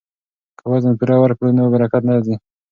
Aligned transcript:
که 0.57 0.63
وزن 0.71 0.93
پوره 0.99 1.15
ورکړو 1.19 1.49
نو 1.57 1.63
برکت 1.73 2.03
نه 2.09 2.15
ځي. 2.25 2.35